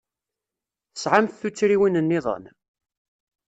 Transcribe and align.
Tesɛamt 0.93 1.37
tuttriwin-nniḍen? 1.41 2.43